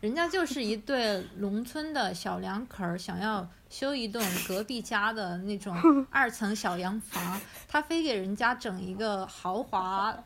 [0.00, 5.76] 人家就是一对农村的小两口儿，想要修一栋隔壁家的那种
[6.10, 7.38] 二层小洋房，
[7.68, 10.24] 他非给人家整一个豪华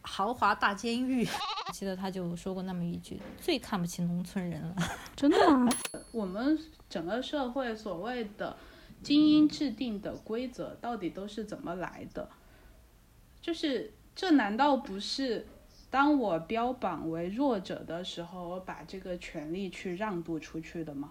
[0.00, 1.28] 豪华大监狱。
[1.74, 4.74] 记得他就说过那么一句：“最看不起农村人了。
[5.14, 5.68] 真的啊，
[6.10, 6.58] 我们
[6.88, 8.56] 整个社会所谓的
[9.02, 12.28] 精英制定的规则，到底都是怎么来的？
[13.40, 15.46] 就是这难道不是
[15.90, 21.10] 当我标榜为弱者的时候，我把这个权利去让渡出去的吗？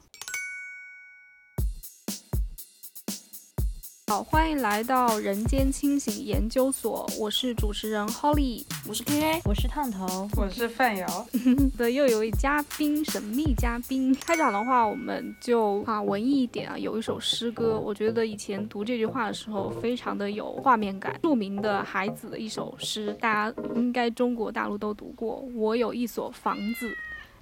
[4.10, 8.66] 好，欢迎来到人间清醒研究所，我是主持人 Holly。
[8.88, 11.28] 我是 KA，我是烫头，我是范瑶，
[11.78, 14.12] 的又有一位嘉宾，神秘嘉宾。
[14.16, 21.16] 开场的话，我们就啊文艺一点啊，有一首诗歌，我觉得以前读这句话的时候，非常的有画面感。
[21.22, 25.36] 著名的孩子的一首诗，大家应该中国大陆都读过。
[25.54, 26.92] 我有一所房子，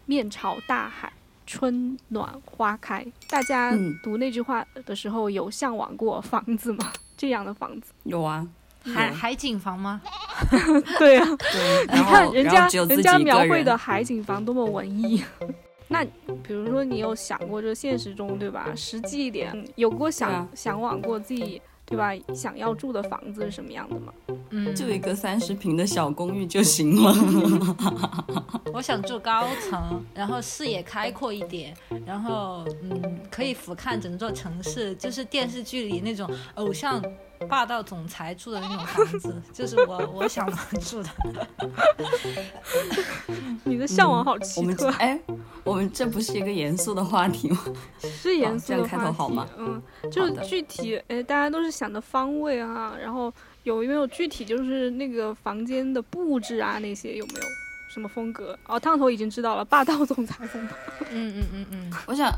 [0.05, 1.13] 面朝大海，
[1.47, 3.03] 春暖花开。
[3.29, 6.91] 大家嗯读那句话的时候，有向往过房子吗？
[7.17, 7.91] 这样的房子？
[8.03, 8.45] 有啊，
[8.83, 9.99] 海海景房吗？
[10.99, 11.25] 对啊，
[11.91, 15.23] 你看人家人家描绘的海景房多么文艺。
[15.89, 16.03] 那
[16.43, 18.67] 比如说，你有想过，这现实中对吧？
[18.75, 22.11] 实际一点，有过想、对啊向往过自己对吧？
[22.35, 24.13] 想要住的房子是什么样的吗？
[24.49, 27.13] 嗯，就一个三十平的小公寓就行了。
[28.73, 37.01] 我想住高层，然后视野开阔一点，然后嗯，可以俯瞰整座城市，就是电视剧里那种偶像
[37.49, 40.49] 霸道总裁住的那种房子， 就是我我想
[40.81, 41.09] 住的。
[43.63, 45.19] 你的向往好奇我们特，哎，
[45.63, 47.59] 我们这不是一个严肃的话题吗？
[47.99, 49.13] 是严肃这样开的话题。
[49.17, 57.45] 头好吗嗯，就是具体，哎，大家都是想的方位啊，然后有没有具体就是那个房间的布置啊那些有没有？
[57.93, 58.57] 什么风格？
[58.67, 60.75] 哦，烫头已经知道了，霸道总裁风格。
[61.09, 62.29] 嗯嗯嗯嗯，我想，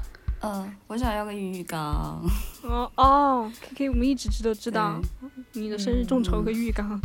[0.42, 2.24] 呃，我想要个浴缸。
[2.64, 5.02] 哦哦，K K，我们一直知都知道
[5.54, 7.00] 你的生日众筹个浴缸。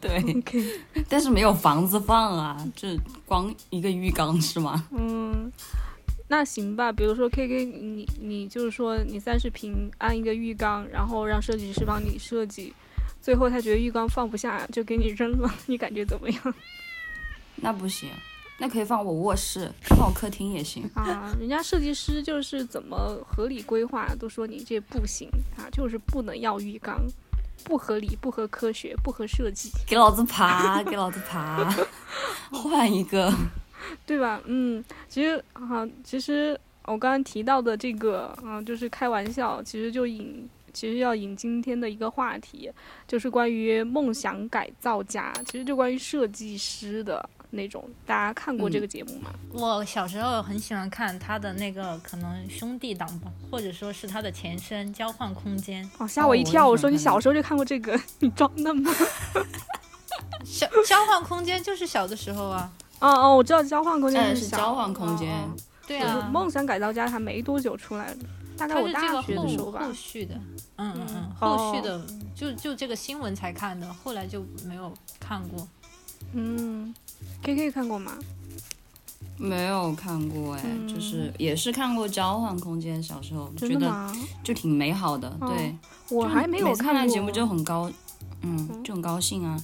[0.00, 0.22] 对
[1.08, 2.88] 但是没有房子放啊，就
[3.24, 4.86] 光一个浴缸是吗？
[4.90, 5.50] 嗯，
[6.28, 6.92] 那行吧。
[6.92, 12.74] 比如说 K K，你你就是说你三十平安一个浴缸，然后让设计师帮你设计，
[13.20, 16.54] 最后他觉得浴缸放不下，就给你扔了，你感觉怎么样
[17.56, 18.10] 那不行，
[18.58, 20.88] 那可以放我卧室，放我客厅也行。
[20.94, 21.34] 啊？
[21.38, 27.00] 人家设计师就是怎么合理规划，都说你这不行啊，就是不能要浴缸。
[27.64, 31.64] 不合理，不合科学，不合设计，给老子爬，给老子爬，
[32.52, 33.32] 换一个。
[34.04, 34.40] 对吧？
[34.44, 42.70] 嗯，其实啊，其实我刚刚提到的这个，啊，就是开玩笑，其实就引，其实要引今天的一个话题，
[43.08, 47.88] 就是关于梦想改造家，其实就关于设计师的那种。
[48.04, 49.30] 大家看过这个节目吗？
[49.52, 55.84] 我小时候很喜欢看他的那个可能兄弟档吧，或者说是他的前身《交换空间》。
[55.98, 56.64] 哦，吓我一跳！
[56.64, 58.92] 哦我我说你小时候就看过这个，你装嫩吗？
[60.44, 62.70] 小交换空间就是小的时候啊，
[63.00, 65.28] 哦哦，我知道交换空间哎，是交换空间。
[65.86, 68.20] 对啊，梦想改造家还没多久出来的，
[68.56, 69.92] 大概我大是这个学的时候吧后后。
[69.92, 70.34] 续的，
[70.76, 72.00] 嗯嗯嗯，哦后续的
[72.34, 75.66] 就就这个新闻才看的，后来就没有看过。
[76.32, 76.94] 嗯
[77.42, 78.18] ，K K 看过吗？
[79.36, 80.86] 没有看过哎，嗯。
[80.88, 84.12] 就是也是看过交换空间，小时候觉得？
[84.44, 85.76] 就挺美好的，哦对，
[86.10, 86.94] 我还没有看过。
[86.94, 87.90] 完节目就很高，
[88.42, 89.60] 嗯嗯，就很高兴啊。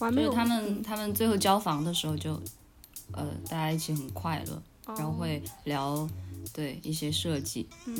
[0.00, 2.32] 我还没有就是他们嗯他们最后交房的时候就，
[3.12, 6.08] 呃，大家一起很快乐，然后哦会聊
[6.52, 7.94] 对一些设计，嗯，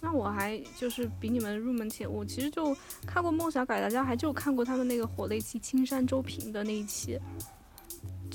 [0.00, 2.74] 那我还就是比你们入门前，我其实就
[3.06, 7.18] 看过《梦想改造家》，还就看过他们那个火了一期青山周平的那一期，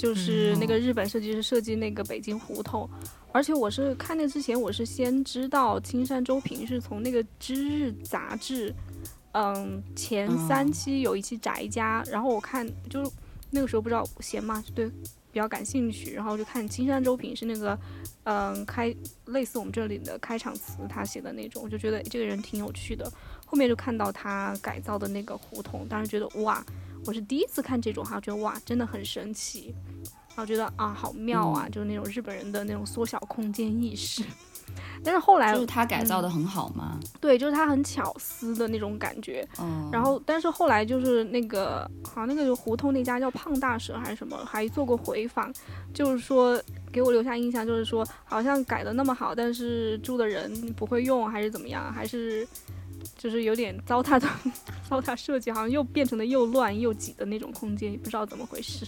[0.02, 2.90] 就是那个日本设计师设计那个北京胡同。
[3.32, 8.74] 而且我是看那之前，我是先知道青山周平是从那个《知日》杂志，
[9.34, 13.10] 嗯，前嗯三期有一期宅家，然后我看就
[13.52, 14.90] 那个时候不知道闲嘛，对，
[15.32, 17.80] 比较感兴趣，然后就看青山周平是那个，
[18.24, 18.94] 嗯，开
[19.28, 23.10] 类似我们这里的开场词，他写的那种，我就觉得这个人挺有趣的。
[23.46, 26.66] 后面就看到他改造的那个胡同，当时觉得哇，
[27.06, 29.74] 我是第一次看这种哈，觉得哇，真的很神奇，
[30.30, 34.24] 然后觉得啊，好妙啊，就是那种日本人的那种缩小空间意识。
[35.04, 45.52] 但是后来就是他改造的很好嘛，对，就是他很巧思的那种感觉，嗯，然后，但是后来就是那个，好像那个就胡同那家叫胖大蛇还是什么，还做过回访，
[45.94, 46.62] 就是说
[46.92, 52.48] 给我留下印象，就是说好像改的那么好，但是住的人不会用，还是怎么样，还是
[53.18, 54.28] 就是有点糟蹋的
[54.90, 58.86] 糟蹋设计，好像又变成了又乱又挤的那种空间，也不知道怎么回事。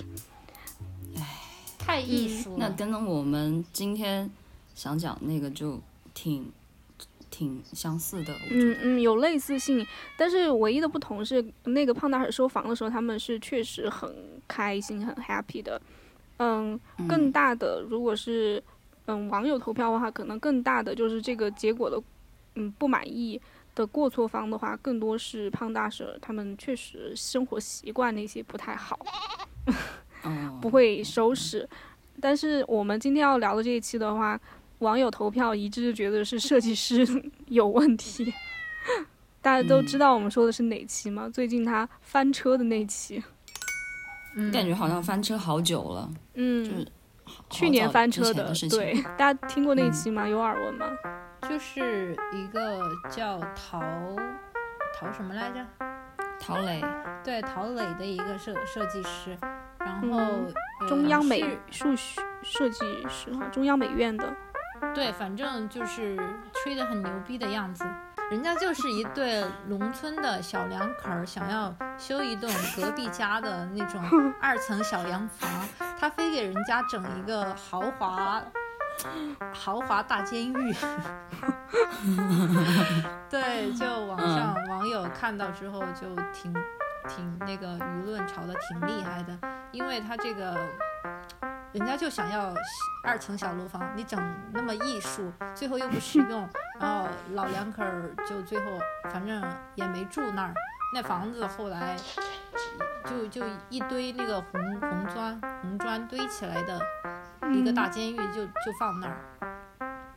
[1.15, 1.39] 唉
[1.77, 2.57] 太艺术了。
[2.59, 4.29] 那跟我们今天
[4.73, 5.79] 想讲那个就
[6.13, 6.51] 挺
[7.29, 8.33] 挺相似的。
[8.51, 9.85] 嗯嗯，有类似性，
[10.17, 14.13] 但是唯一的不同是，那个胖大婶收房的时候，他们是确实很
[14.47, 15.81] 开心、很 happy 的。
[16.37, 18.61] 嗯，更大的如果是
[19.05, 22.01] 嗯网友投票的话，可能更大的就是这个结果的
[22.55, 23.39] 嗯不满意
[23.75, 28.99] 的过错方的话，更多是胖大婶他们确实生活习惯那些不太好，
[30.23, 31.67] 哦不会收拾。
[32.21, 34.39] 但是我们今天要聊的这一期的话，
[34.79, 37.07] 网友投票一致觉得是设计师
[37.47, 38.33] 有问题。
[39.41, 41.27] 大家都知道我们说的是哪期吗？
[41.27, 43.21] 最近他翻车的那期。
[44.35, 46.87] 嗯，感觉好像翻车好久了，嗯，就是
[47.49, 48.53] 去年翻车的。
[48.69, 50.27] 对，大家听过那期吗？
[50.27, 50.85] 有耳闻吗？
[51.49, 53.81] 就是一个叫陶
[54.97, 55.65] 陶什么来着？
[56.39, 56.83] 陶磊，
[57.23, 59.37] 对，陶磊的一个设设计师，
[59.79, 61.39] 然后、嗯呃中央美
[61.71, 64.25] 是术学设计师哈，中央美院的。
[64.93, 66.17] 对，反正就是
[66.53, 67.85] 吹得很牛逼的样子。
[68.29, 74.01] 人家就是一对农村的小两口儿，想要修一栋隔壁家的那种
[74.41, 75.49] 二层小洋房，
[75.97, 78.41] 他非给人家整一个豪华
[79.53, 80.75] 豪华大监狱。
[83.29, 86.53] 对，就网上网友看到之后就挺
[87.07, 89.37] 挺那个舆论吵的挺厉害的，
[89.71, 90.57] 因为他这个
[91.71, 92.53] 人家就想要
[93.03, 94.19] 二层小楼房，你整
[94.53, 96.47] 那么艺术，最后又不实用，
[96.79, 98.65] 然后老两口儿就最后
[99.11, 99.43] 反正
[99.75, 100.53] 也没住那儿，
[100.93, 101.95] 那房子后来
[103.05, 106.79] 就就一堆那个红红砖红砖堆起来的
[107.53, 109.17] 一个大监狱就就放那儿，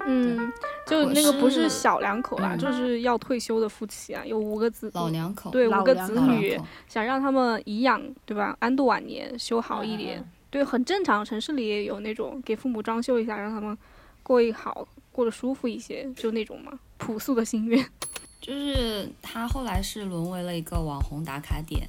[0.06, 0.52] 嗯，
[0.86, 8.56] 就那个不是是小两口啦，嗯就是要退休的夫妻啊，有五个子，老两口，对五个子女想让他们颐养，对吧？
[8.60, 11.24] 安度晚年，修好一嗯点，嗯对，很正常。
[11.24, 13.76] 城市里也有那种给父母装修一下，让他们
[14.22, 17.84] 过一好，过得舒服一些，就那种嘛，朴素的心愿。
[18.40, 21.88] 就是他后来是沦为了一个网红打卡点。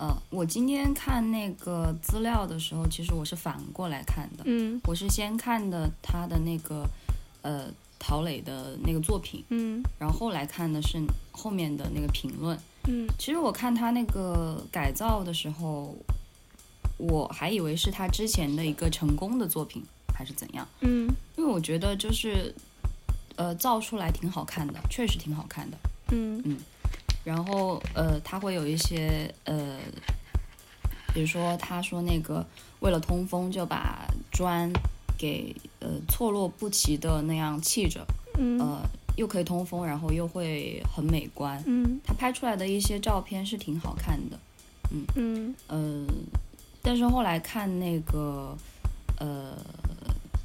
[0.00, 6.88] 嗯呃，我今天看那个资料的时候，其实我是反过来看的，嗯我是先看的他的那个
[7.42, 7.68] 呃
[7.98, 10.98] 陶磊的那个作品，嗯然后后来看的是
[11.30, 12.58] 后面的那个评论。
[12.88, 15.94] 嗯其实我看他那个改造的时候，
[16.96, 19.82] 我还以为是他之前的一个成功的作品，
[20.14, 20.66] 还是怎样？
[20.80, 21.06] 嗯
[21.36, 22.54] 因为我觉得就是，
[23.36, 25.76] 呃，造出来挺好看的，确实挺好看的。
[26.12, 26.42] 嗯
[27.24, 29.78] 然后呃，他会有一些呃，
[31.12, 32.44] 比如说他说那个
[32.80, 34.72] 为了通风就把砖
[35.18, 38.06] 给呃错落不齐的那样砌着，
[38.38, 38.82] 嗯呃，
[39.16, 41.62] 又可以通风，然后又会很美观。
[41.66, 44.38] 嗯他拍出来的一些照片是挺好看的，
[44.90, 46.06] 嗯嗯呃，
[46.80, 48.56] 但是后来看那个
[49.18, 49.56] 呃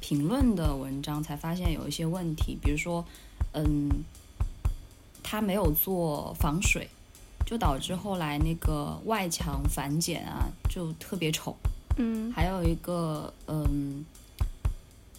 [0.00, 3.04] 评论的文章，才发现有一些问题，比如说，
[3.54, 3.88] 嗯，
[5.28, 6.88] 他没有做防水，
[7.44, 11.56] 就导致后来那个外墙反剪啊就特别丑。
[11.98, 12.32] 嗯。
[12.32, 14.04] 还有一个，嗯，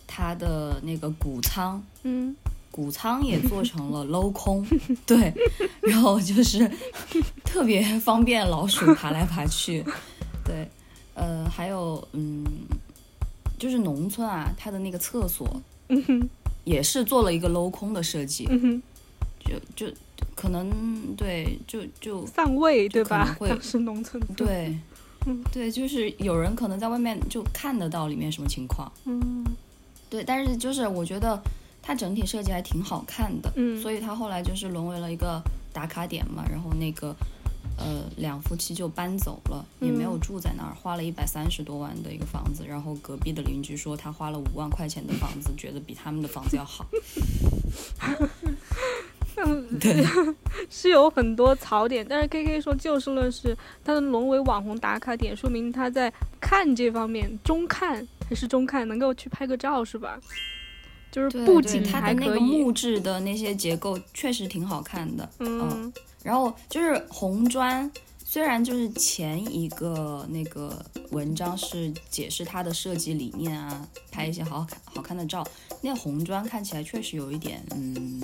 [0.08, 1.84] 它的那个谷仓。
[2.04, 2.34] 嗯。
[2.72, 4.66] 谷仓也做成了镂空，
[5.04, 5.34] 对，
[5.82, 6.72] 然后就是
[7.44, 9.84] 特别方便老鼠爬来爬去，
[10.46, 10.70] 对，
[11.16, 12.46] 呃，还有嗯，
[13.58, 15.60] 就是农村啊，它的那个厕所
[16.66, 18.48] 也是做了一个镂空的设计，
[19.48, 19.94] 就就
[20.36, 20.70] 可能
[21.16, 23.36] 对，就就散位对吧？
[23.40, 24.78] 会当时农村对
[25.26, 29.44] 嗯，对，就是有人可能在外面就看得到里面什么情况，嗯
[30.10, 31.42] 对，但是就是我觉得
[31.82, 35.42] 它整体设计还挺好看的，嗯所以它后来就是沦为了一个
[35.74, 37.14] 打卡点嘛，然后那个
[37.78, 46.86] 呃两夫妻就搬走了，也没有嗯住在那儿，花了一百三十多万的一个房子，然后隔壁的邻居说他花了五万块钱的房子，觉得比他们的房子要好，
[49.80, 50.04] 对，
[50.70, 60.20] 是有很多槽点，但是 K K 说就事论事，他的沦为网红打卡点，说明他在看这方面中看还是中看，能够去拍个照是吧？
[61.10, 65.92] 就是布景它的那个木质的那些结构确实挺好看的，嗯
[66.22, 67.90] 然后就是红砖，
[68.24, 75.48] 虽然就是前一个那个文章是解释它的设计理念啊，拍一些好看好看的照，
[75.82, 78.22] 那红砖看起来确实有一点，嗯，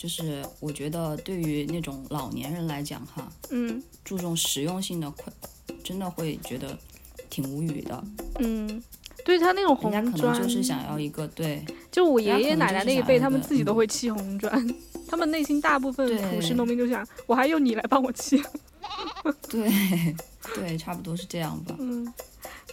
[0.00, 5.30] 就是我觉得对于那种老年人来讲哈，嗯注重实用性的会，
[5.84, 6.74] 真的会觉得
[7.28, 8.02] 挺无语的。
[8.38, 8.82] 嗯，
[9.26, 14.74] 对他那种红人家可能砖，就是想要一个对就我爷爷奶奶那一辈，他们自己都嗯会砌红砖，
[15.06, 18.42] 他们内心大部分对朴实农民就想，我还用你来帮我砌。
[19.50, 20.16] 对
[20.54, 21.76] 对，差不多是这样吧。
[21.78, 22.10] 嗯，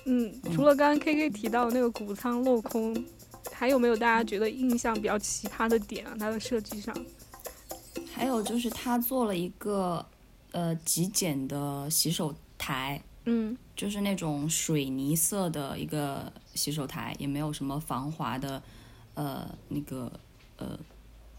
[0.05, 2.95] 嗯，除了刚刚 K K 提到那个谷仓镂空，
[3.51, 6.15] 还有没有大家觉得印象比较奇葩的点啊？
[6.17, 6.95] 它的设计上，
[8.17, 10.05] 还有就是他做了一个
[10.51, 13.55] 呃极简的洗手台，嗯。
[13.75, 18.59] 就是那种水泥色的一个洗手台，也没有什么防滑的
[19.13, 20.11] 呃那个
[20.57, 20.79] 呃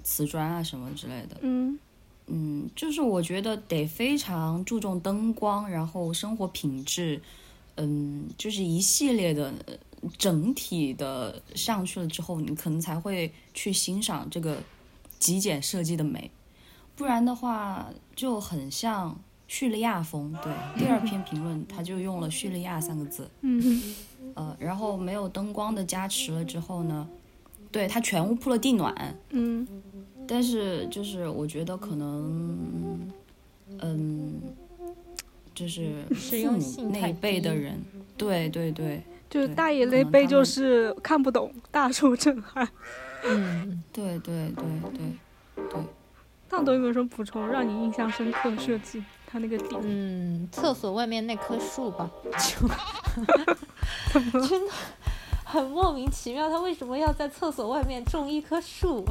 [0.05, 1.37] 瓷砖啊什么之类的。
[1.41, 1.77] 嗯。
[2.29, 7.21] 嗯，就是我觉得得非常注重灯光，然后生活品质，
[7.77, 9.75] 嗯，就是一系列的呃
[10.17, 14.63] 整体的上去了之后，你可能才会去欣赏这个
[15.19, 16.31] 极简设计的美，
[16.99, 20.37] 不然的话就很像叙利亚风。
[20.43, 23.95] 对， 第二篇评论他就用了叙利亚三个字， 嗯
[24.35, 27.09] 呃，然后没有灯光的加持了之后呢，
[27.73, 29.67] 对，他全屋铺了地暖，嗯
[30.26, 33.09] 但是就是我觉得可能，
[33.81, 34.40] 嗯，
[35.55, 37.81] 就是父母那一辈的人，
[38.19, 42.69] 对对对就是大爷那辈就是看不懂，大受震撼。
[43.25, 45.07] 嗯，对对对对对，
[46.49, 49.02] 大董有没有什么补充，让你印象深刻的设计？
[49.31, 52.11] 它那个顶，嗯，厕所外面那棵树吧，
[54.12, 54.73] 就真的
[55.45, 59.05] 很莫名其妙，它为什么要在厕所外面种一棵树？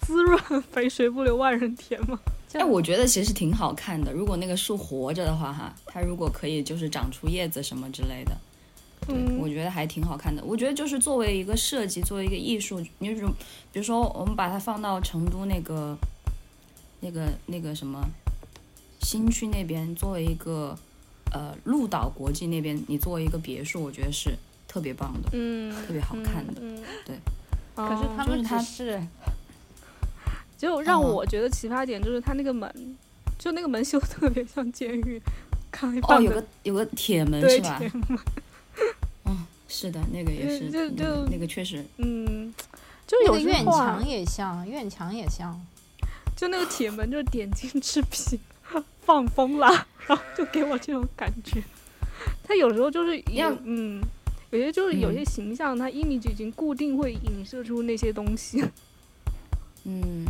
[0.00, 2.18] 滋润肥水不流外人田嘛。
[2.48, 4.12] 就哎，我觉得其实挺好看的。
[4.12, 8.36] 如果那个树活着的话，哈，它如果可以就是长出叶子什么之类的，
[9.08, 10.42] 嗯我觉得还挺好看的。
[10.44, 13.26] 我觉得就是作为一个设计，作为一个艺术，你就是
[13.72, 15.96] 比如说我们把它放到成都那个
[17.00, 18.04] 那个那个什么
[19.00, 20.76] 新区那边，作为一个
[21.32, 24.36] 呃鹿岛国际那边，你作为一个别墅，我觉得是
[24.66, 26.54] 特别棒的，嗯，特别好看的。
[26.60, 27.16] 嗯，对。
[27.74, 29.00] 可是哦他们就是它只是
[30.58, 32.96] 就让嗯我觉得奇葩点就是他那个门，
[33.38, 35.22] 就那个门修得特别像监狱，
[35.70, 37.78] 开哦，放哦有个有个铁门是吧？
[37.78, 38.18] 铁门，
[39.26, 42.52] 嗯，是的，那个也是，就就那个确实，嗯，
[43.06, 45.64] 就有那个院墙也像，院墙也像。
[46.38, 48.38] 就那个铁门就是点睛之笔，
[49.00, 49.66] 放风了，
[50.06, 51.60] 然后就给我这种感觉。
[52.44, 54.00] 他有时候就是一样嗯，
[54.50, 58.62] 有些就是有嗯些形象，他 image 已经固定会影射出那些东西。
[59.82, 60.24] 嗯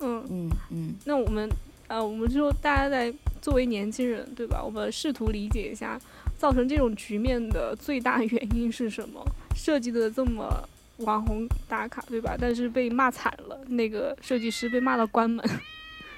[0.00, 1.48] 嗯，嗯嗯那我们
[1.86, 4.60] 呃，我们就说大家在作为年轻人，对吧？
[4.60, 5.96] 我们试图理解一下，
[6.36, 9.24] 造成这种局面的最大原因是什么？
[9.54, 12.36] 设计的这么网红打卡，对吧？
[12.38, 15.44] 但是被骂惨了，那个设计师被骂到关门。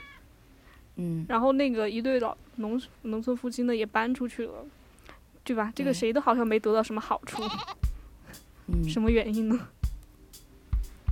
[0.97, 4.65] 嗯，然后那个一对老农农村夫妻呢也搬出去了，
[5.43, 5.73] 对吧？
[5.75, 7.43] 这个谁都好像没得到什么好处，
[8.69, 9.59] 嗯， 什么原因呢？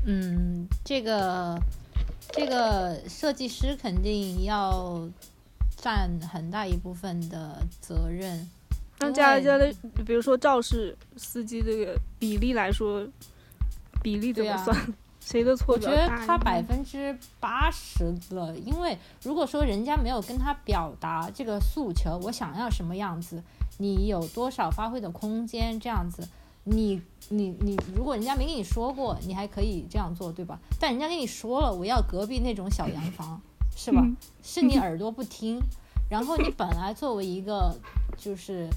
[0.06, 1.58] 嗯，这个
[2.30, 5.08] 这个设计师肯定要
[5.76, 8.48] 占很大一部分的责任。
[8.98, 9.72] 按因为家家的，
[10.06, 13.04] 比如说肇事司机这个比例来说，
[14.02, 14.94] 比例怎对啊么算？
[15.20, 16.08] 谁的错我觉得？
[16.26, 23.40] 他百分之八十了，因为如果说人家没有跟他表达这个诉求，我想要什么样子，
[23.78, 26.28] 你有多少发挥的空间，这样子，
[26.64, 30.58] 你你你，如果人家没跟你说过，你还可以这样做，对吧？
[30.80, 33.40] 但人家跟你说了，我要隔壁那种小洋房，
[33.76, 34.02] 是吧？
[34.04, 35.60] 嗯是你耳朵不听，
[36.10, 37.76] 然后你本来作为一个
[38.18, 38.68] 就是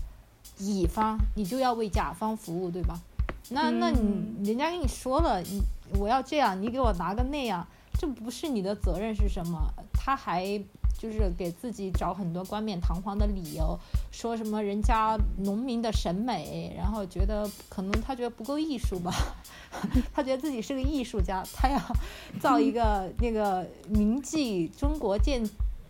[0.60, 3.02] 乙方，你就要为甲方服务，对吧？
[3.50, 5.62] 那那嗯你人家跟你说了，你
[6.00, 7.66] 我要这样，你给我拿个那样，
[8.00, 9.60] 这不是你的责任是什么？
[9.94, 10.58] 他还
[10.98, 13.78] 就是给自己找很多冠冕堂皇的理由，
[14.12, 19.12] 说什么人家农民的审美，然后觉得可能他觉得不够艺术吧，
[20.14, 21.80] 他觉得自己是个艺术家，他要
[22.40, 25.44] 造一个那个铭记中国建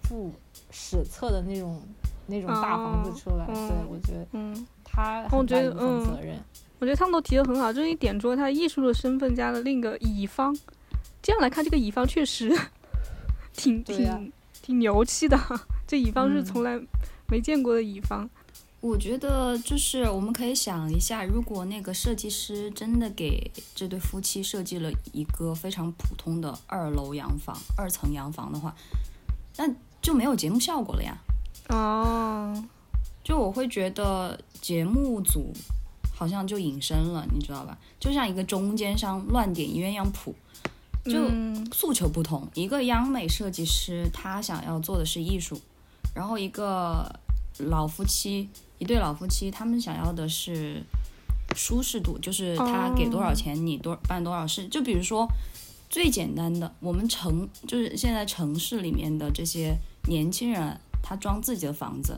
[0.03, 0.31] 筑
[0.71, 1.81] 史册的那种
[2.27, 3.45] 那种大房子出来。
[3.45, 6.39] 哦对，我觉得嗯，他很大一部分嗯责任。
[6.85, 10.55] 我觉得他们都提的很好，就是你点出了他艺术的身份加了另一个乙方，
[11.19, 12.55] 这样来看，这个乙方确实
[13.57, 15.35] 挺挺挺牛气的，
[15.87, 16.79] 这乙方是嗯从来
[17.27, 18.29] 没见过的乙方。
[18.81, 28.75] 我觉得就是我们可以想一下，如果那个设计师真的给这对夫妻设计了一个非常普通的二楼洋房、二层洋房的话，
[29.57, 29.67] 那
[30.03, 31.17] 就没有节目效果了呀。
[31.69, 32.63] 哦，
[33.23, 35.51] 就我会觉得节目组
[36.17, 37.77] 好像就隐身了，你知道吧？
[37.99, 40.33] 就像一个中间商乱点鸳鸯谱，
[41.03, 42.47] 就嗯诉求不同。
[42.53, 45.59] 一个央美设计师他想要做的是艺术，
[46.15, 47.19] 然后一个
[47.59, 50.81] 老夫妻，一对老夫妻，他们想要的是
[51.53, 54.67] 舒适度，就是他给多少钱你多办多少事。
[54.69, 55.27] 就比如说
[55.89, 59.75] 最简单的，我们城就是现在城市里面的这些
[60.07, 62.17] 年轻人，他装自己的房子，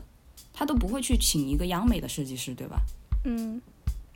[0.52, 2.80] 他都不会去请一个央美的设计师，对吧？
[3.24, 3.60] 嗯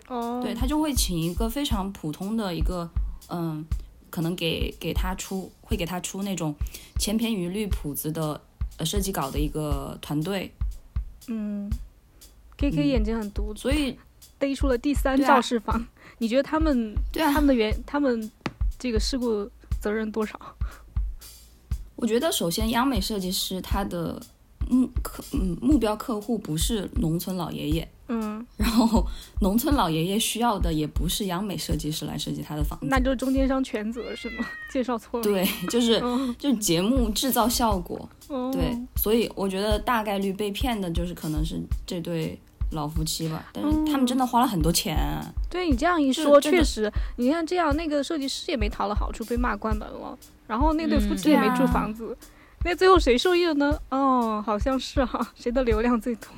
[0.08, 2.88] 哦，对他就会请一个非常普通的一个，
[3.28, 3.64] 嗯，
[4.10, 6.54] 可能给给他出会给他出那种
[6.98, 8.40] 千篇一律谱子的
[8.78, 10.52] 呃设计稿的一个团队，
[11.28, 11.70] 嗯
[12.56, 12.88] ，K K 嗯。
[12.88, 13.98] 眼睛很毒，所以
[14.38, 15.86] 逮出了第三肇事方。
[16.18, 17.32] 你觉得他们对啊。
[17.32, 18.30] 他们的原他们
[18.78, 19.48] 这个事故
[19.80, 20.38] 责任多少？
[21.96, 24.20] 我觉得首先央美设计师他的
[24.68, 29.04] 目客嗯目标客户不是农村老爷爷，嗯， 然后
[29.40, 34.46] 农村老爷爷需要的也不是央美设计师来设计他的房子，那就是中间商全责是吗？
[34.70, 35.24] 介绍错了。
[35.24, 42.38] 对，就是 嗯，就是节目制造效果，哦，对，所以我觉得大概率被骗的就是可能是这对
[42.70, 52.16] 老夫妻吧，但是他们真的花了很多钱啊、对你这样一说，确实，你看这样，那个设计师也没讨了好处，被骂关门了，然后那对夫嗯妻也没住房子，
[52.64, 53.78] 那最后谁受益了呢？
[53.90, 56.28] 哦，好像是哈、 谁的流量最多？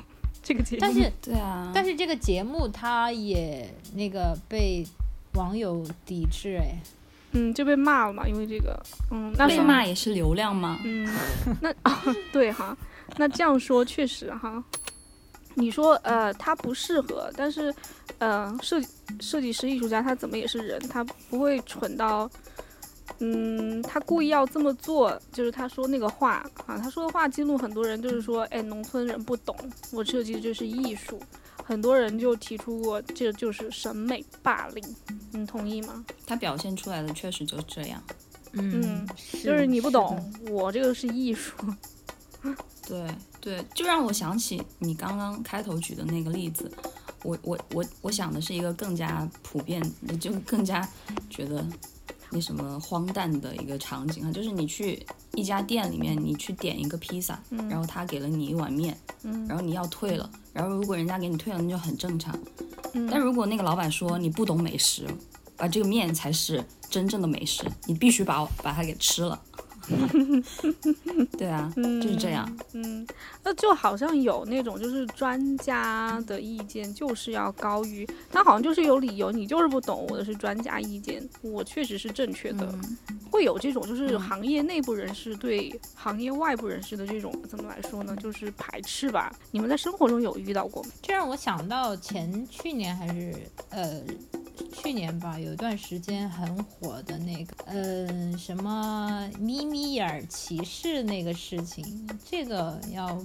[0.43, 4.85] 这个节目，但是对啊，但是这个节目它也那个被
[5.33, 6.77] 网友抵制哎，
[7.31, 8.79] 嗯，就被骂了嘛，因为这个，
[9.11, 10.79] 嗯，那被骂也是流量吗？
[10.83, 11.07] 嗯，
[11.61, 12.77] 那啊，对哈，
[13.17, 14.63] 那这样说确实哈。
[15.57, 17.73] 你说呃，他不适合，但是
[18.17, 18.77] 呃，设
[19.21, 22.29] 设计师、艺术家他怎么也是人，他不会蠢到，
[23.19, 25.19] 嗯，他故意要这么做。
[25.31, 29.55] 就是他说那个话啊，他说的话激怒很多人，就是说，哎，农村人不懂，
[29.91, 31.19] 我设计的就是艺术。
[31.63, 34.83] 很多人就提出过，这就是审美霸凌，
[35.31, 36.05] 你同意吗？
[36.27, 38.01] 他表现出来的确实就是这样。
[38.51, 39.07] 嗯，
[39.43, 41.55] 就是你不懂，我这个是艺术。
[42.87, 43.07] 对
[43.41, 46.71] 对，就让我想起你刚刚开头举的那个例子，
[47.23, 49.81] 我我我我想的是一个更加普遍，
[50.21, 50.87] 就更加
[51.27, 51.65] 觉得
[52.31, 62.37] 那什么荒诞的一个场景啊，就是你去一家店里面，你去点一个披萨，嗯然后他给了你一碗面，嗯然后你要退了，然后如果人家给你退了，那就很正常。
[62.93, 65.07] 嗯但如果那个老板说你不懂美食，
[65.57, 69.39] 啊，这个面才是真正的美食，你必须把我把它给吃了。
[71.37, 72.49] 对啊，就是这样。
[72.73, 73.05] 嗯，
[73.43, 82.97] 那就好像有那种就是专家的意见就是要高于他，好像就是有理由，你就是不懂，我的是专家意见，我确实是正确的，嗯
[83.31, 88.15] 会有这种就是嗯行业内部人士对行业外部人士的这种怎么来说呢？
[88.15, 89.33] 就是排斥吧。
[89.51, 90.89] 你们在生活中有遇到过吗？
[91.01, 93.33] 这让我想到前去年还是
[93.71, 94.01] 呃
[94.71, 103.21] 去年吧，有一段时间很火的那个呃什么眯眯眼儿歧视那个事情，这个要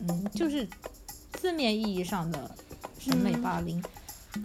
[0.00, 0.66] 嗯就是
[1.34, 2.50] 字面意义上的
[2.98, 3.82] 审美嗯霸凌。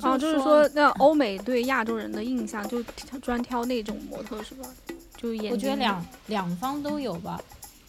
[0.02, 4.68] 啊，就是说那欧美对亚洲人的印象就挑专挑那种模特是吧？
[5.16, 7.40] 就眼我觉得两两方都有吧。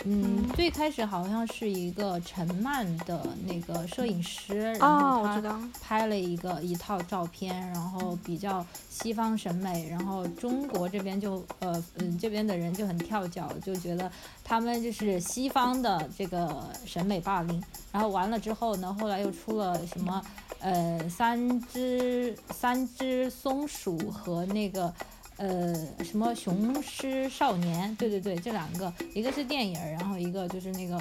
[0.08, 14.10] 嗯嗯，最开始好像是一个陈曼的那个摄影师，然哦，后他拍了一个一套照片，然后比较西方审美，然后中国这边就呃嗯这边的人就很跳脚，就觉得
[14.44, 17.62] 他们就是西方的这个审美霸凌。
[17.90, 20.22] 然后完了之后呢，后来又出了什么
[20.60, 24.94] 呃三只三只松鼠和那个。
[25.36, 27.94] 呃，什么雄狮少年？
[27.96, 30.98] 对对对，这两个，一个是电影，然后一个就是那个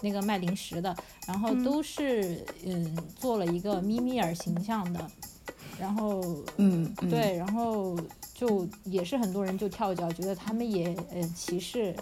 [0.00, 5.10] 那个卖零食的，然后嗯都是嗯做了一个咪咪尔形象的，
[5.78, 6.22] 然后
[6.56, 7.98] 嗯，嗯，对，然后
[8.32, 11.94] 就也是很多人就跳脚，觉得他们也呃歧视，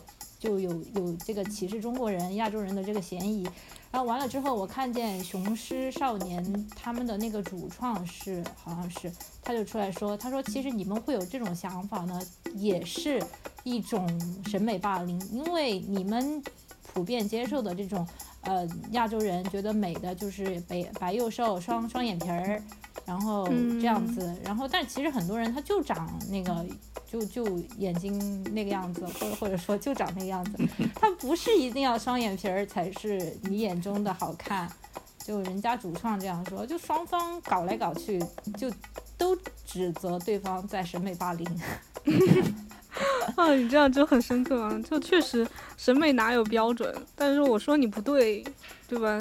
[0.43, 3.49] 就有有这个歧视中国人、亚洲人的这个嫌疑。
[3.93, 12.21] 然后完了之后，我看见雄狮少年他们的那个主创是好像是，他就出来说，他说其实你们会有这种想法呢，
[12.55, 13.23] 也是
[13.63, 14.09] 一种
[14.47, 16.43] 审美霸凌，因为你们
[16.93, 18.05] 普遍接受的这种
[18.41, 22.61] 呃亚洲人觉得美的就是白白又瘦、双双眼皮儿，
[23.07, 26.67] 然后这样子，然后但其实很多人他就长那个。
[27.13, 30.57] 就就眼睛那个样子，或者或者说就长那个样子，
[30.95, 34.67] 他不是一定要双眼皮儿才是你眼中的好看，
[35.23, 38.19] 就人家主创这样说，就双方搞来搞去，
[38.57, 38.73] 就
[39.19, 41.47] 都指责对方在审美霸凌。
[43.37, 45.47] 啊，你这样就很深刻啊，就确实
[45.77, 48.43] 审美哪有标准，但是我说你不对，
[48.89, 49.19] 对吧？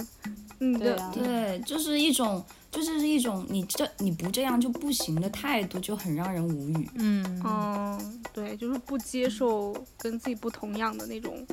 [0.60, 6.90] 嗯，对啊对，就是一种，就是一种你这你不这样就不行的态度，就很让人无语。
[6.96, 7.42] 嗯。
[7.46, 11.46] 嗯，对，就是不接受跟自己不同样的那种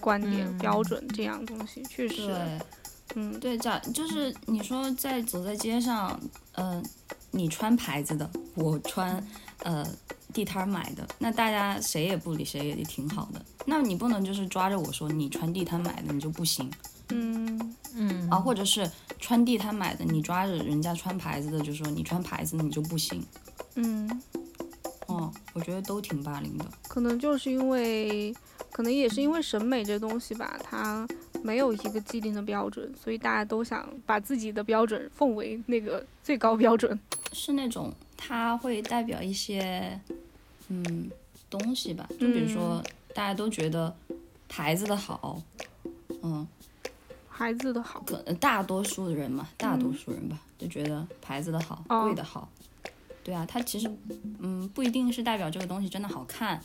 [0.00, 0.58] 观点、嗯。
[0.58, 2.58] 标准这样东西，确实，对。
[3.14, 6.18] 嗯，对，假就是你说在走在街上，
[6.54, 6.84] 嗯、
[7.30, 9.24] 你穿牌子的，我穿
[9.60, 9.86] 呃
[10.34, 13.40] 地摊儿买的，那大家谁也不理谁也挺好的。
[13.64, 16.70] 那你不能就是抓着我说你穿地摊买的你就不行，
[17.10, 23.24] 嗯嗯啊，或者是穿地摊买的，你抓着人家穿牌子的，就说你穿牌子的你就不行。
[23.76, 24.22] 嗯，
[25.06, 26.64] 哦，我觉得都挺霸凌的。
[26.88, 28.34] 可能就是因为，
[28.72, 31.06] 可能也是因为审美这东西吧，它
[31.42, 36.98] 没有一个既定的标准，所以大家都想把自己的标准奉为那个最高标准。
[37.32, 40.00] 是那种它会代表一些
[40.68, 41.10] 嗯
[41.50, 42.82] 东西吧，就比如说、
[43.14, 43.94] 大家都觉得
[44.48, 45.40] 牌子的好，
[46.22, 46.46] 嗯，
[47.36, 52.04] 孩子的好，可大多数的人嘛，大多数人吧，就觉得牌子的好，哦。
[52.04, 52.48] 贵的好。
[53.22, 53.90] 对啊，它其实
[54.38, 56.62] 嗯不一定是代表这个东西真的好看，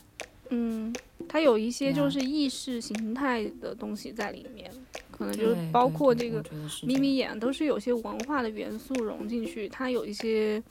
[0.49, 0.95] 嗯，
[1.27, 4.71] 它有一些就是意识形态的东西在里面，
[5.11, 6.41] 可能就是包括这个
[6.83, 10.63] 眯眯眼都是有些文化的元素融进去，它有一些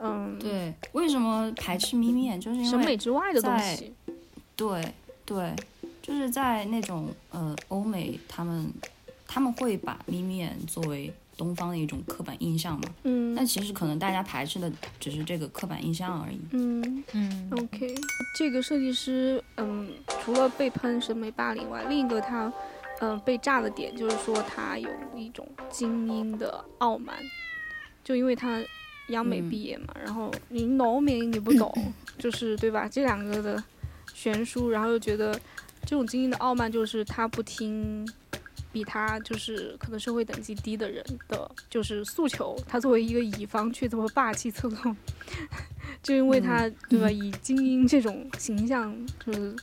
[0.00, 0.38] 嗯。
[0.38, 2.40] 对，为什么排斥眯眯眼？
[2.40, 3.92] 就是因为审美之外的东西。
[4.54, 4.94] 对
[5.24, 5.52] 对，
[6.00, 8.70] 就是在那种呃欧美，他们
[9.34, 12.88] 他们会把眯眯眼作为东方的一种刻板印象嘛。
[13.02, 14.70] 嗯但其实可能大家排斥的
[15.00, 16.38] 只是这个刻板印象而已。
[16.52, 17.92] 嗯嗯 OK，
[18.38, 19.88] 这个设计师，嗯，
[20.22, 22.52] 除了被喷审美霸凌外，另一个他，
[23.00, 27.16] 嗯，被炸的点就是说他有一种精英的傲慢，
[28.04, 28.62] 就因为他
[29.08, 31.74] 央美嗯毕业嘛，然后你农民你不懂，
[32.16, 32.88] 就是对吧？
[32.88, 33.60] 这两个的
[34.14, 35.34] 悬殊，然后又觉得
[35.84, 38.08] 这种精英的傲慢就是他不听。
[38.74, 44.94] 比他就是可能社会等级低的人的，就是诉求，他作为一个乙方却这么霸气侧重，
[46.02, 48.92] 就因为他、对吧，以精英这种形象
[49.24, 49.54] 就是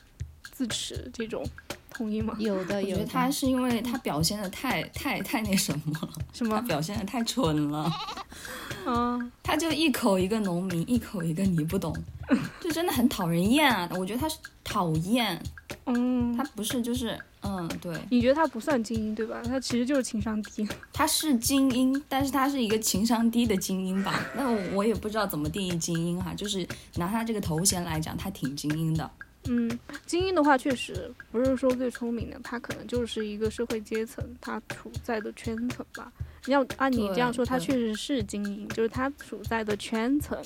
[0.41, 1.45] 自持这种，
[1.89, 2.33] 同意吗？
[2.39, 2.93] 有的有的。
[2.93, 6.61] 我觉得他是因为他表现的太太太那什么了，他什么？
[6.61, 7.91] 表现的太蠢了，
[8.87, 11.93] 嗯他就一口一个农民，一口一个你不懂，
[12.61, 13.89] 就真的很讨人厌啊！
[13.97, 15.37] 我觉得他是讨厌，
[15.85, 19.41] 嗯他，不是就是嗯对，你觉得他不算精英对吧？
[19.45, 20.67] 他其实就是情商低。
[20.93, 24.25] 他是精英，但是他是一个情商低的精英吧？
[24.35, 29.09] 那我也不知道怎么定义精英哈，就是拿他这个头衔来讲，他挺精英的。
[29.49, 36.11] 嗯，精英的话确实不是说最聪明的，他可能就是一个社会阶层，他处在的圈层吧。
[36.45, 40.39] 你要按你这样说，他确实是精英，就是他处在的圈层，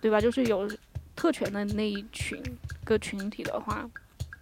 [0.00, 0.18] 对吧？
[0.18, 0.66] 就是有
[1.14, 2.42] 特权的那一群
[2.84, 3.86] 个群体的话，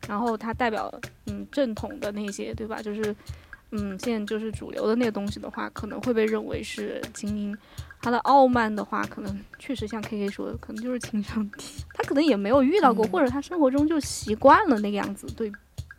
[0.09, 0.93] 然后他代表
[1.27, 2.83] 嗯正统的那些，对吧？
[2.83, 3.15] 就是
[3.71, 7.57] 嗯现在就是主流的那个东西的话，可能会被认为是精英。
[8.03, 11.65] 他的傲慢的话，可能确实像 K K 说的，可能就是情商低。
[11.95, 15.51] 他可能也没有遇到过，嗯或者他生活中就习惯了那个样子，对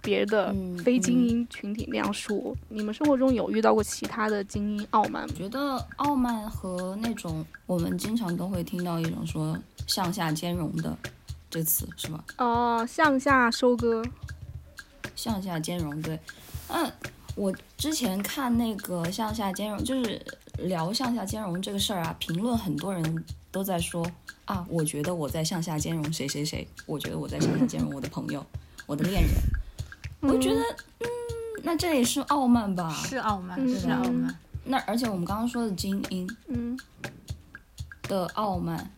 [0.03, 2.55] 别的嗯非精嗯英群体那样说。
[2.69, 5.33] 你们生活中有遇到过其他的精英傲慢吗？
[5.35, 10.95] 觉得傲慢和那种我们经常都会听到一种说向下兼容的
[11.55, 12.21] 这词是吧？
[12.37, 14.03] 哦，向下收割。
[15.15, 16.19] 向下兼容，对，
[16.67, 16.91] 嗯，
[17.35, 20.21] 我之前看那个向下兼容，就是
[20.57, 24.05] 聊向下兼容这个事儿啊，评论很多人都在说
[24.43, 28.45] 啊，我觉得我在向下兼容谁谁谁，我觉得我在向下兼容我的朋友，
[28.85, 29.31] 我的恋人，
[30.19, 30.59] 我就觉得，
[30.99, 31.07] 嗯，
[31.63, 32.91] 那这也是傲慢吧？
[32.91, 34.37] 是傲慢，嗯是傲慢。
[34.65, 36.77] 那而且我们刚刚说的精英嗯
[38.03, 38.91] 的傲慢，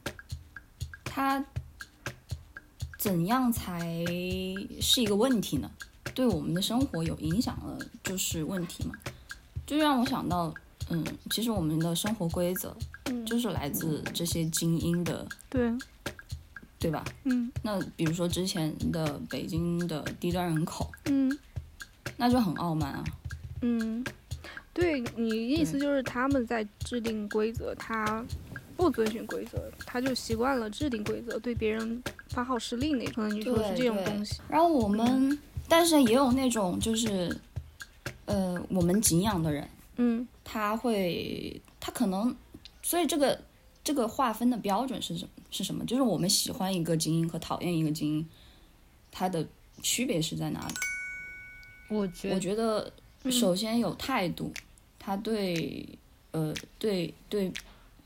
[1.04, 1.46] 他
[3.08, 4.04] 怎样才
[4.82, 5.72] 是一个问题呢？
[6.14, 8.94] 对我们的生活有影响了，就是问题嘛？
[9.66, 10.54] 就让我想到，
[10.90, 15.72] 嗯，其实我们的生活规则嗯，就是来自这些精英的，对，
[16.78, 17.06] 对吧？
[17.24, 21.40] 嗯那比如说之前的北京的低端人口，嗯
[22.18, 23.06] 那就很傲慢啊。
[23.62, 24.04] 嗯，
[24.74, 28.22] 对你意思就是他们在制定规则，他
[28.78, 33.16] 不遵循规则，他就习惯了制定规则，对别人发号施令那种。
[33.16, 34.40] 可能你说是这种东西。
[34.48, 35.38] 然后我们，
[35.68, 37.36] 但是也有那种就是，
[38.26, 39.68] 呃，我们敬仰的人。
[39.98, 42.34] 嗯他会，他可能，
[42.84, 43.38] 所以这个
[43.84, 45.32] 这个划分的标准是什么？
[45.50, 45.84] 是什么？
[45.86, 48.30] 就是我们喜欢一个精英和讨厌一个精英，
[49.12, 49.46] 它的
[49.82, 50.74] 区别是在哪里？
[51.90, 52.92] 我我觉我觉得
[53.32, 54.54] 首先有态度，
[55.00, 55.88] 他对
[56.32, 57.52] 呃对对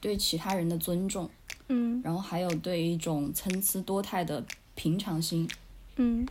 [0.02, 1.30] 对其他人的尊重，
[1.70, 4.44] 嗯然后还有对一种参差多态的
[4.76, 5.48] 平常心，
[5.96, 6.28] 嗯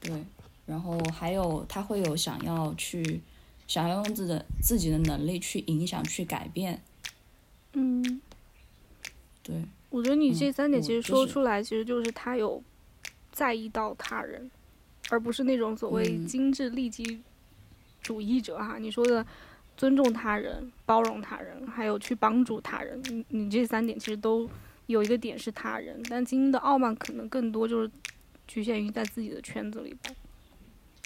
[0.00, 0.24] 对，
[0.64, 3.20] 然后还有他会有想要去
[3.68, 6.82] 想要用自己的自己的能力去影响去改变，
[7.74, 8.20] 嗯，
[9.42, 9.62] 对。
[9.90, 12.62] 我觉得你这嗯三点其实说出来，其实就是他有
[13.32, 14.50] 在意到他人，
[15.08, 17.20] 而不是那种所谓嗯精致利己
[18.02, 18.78] 主义者哈。
[18.78, 19.24] 你说的
[19.76, 24.48] 尊重他人、包容他人，还有去帮助他人，你你这三点其实都
[24.86, 27.90] 有一个点是他人，但精英的傲慢可能更多就是
[28.46, 30.10] 局限于在自己的圈子里吧。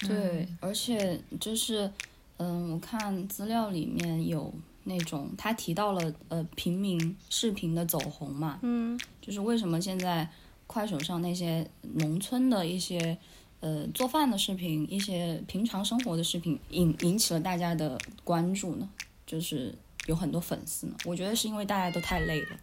[0.07, 1.91] 对，而且就是
[2.37, 4.51] 嗯，我看资料里面有
[4.85, 8.99] 那种他提到了呃平民视频的走红嘛，嗯。
[9.21, 10.27] 就是为什么现在
[10.65, 13.15] 快手上那些农村的一些
[13.61, 18.89] 呃做饭的视频，一些平常生活的视频引引起了大家的关注呢？
[19.25, 19.73] 就是
[20.07, 20.95] 有很多粉丝呢。
[21.05, 22.59] 我觉得是因为大家都太累了。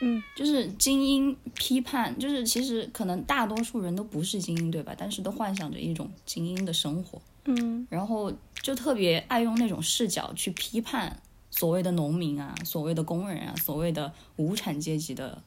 [0.00, 4.94] 嗯，就是精英批判，就是其实可能大多数人都不是精英，对吧？
[4.96, 15.42] 但是都幻想着一种精英的生活，嗯然后就特别爱用那种视角去批判所谓的农民啊、所谓的工人啊、所谓的无产阶级的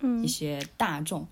[0.00, 1.26] 一嗯些大众。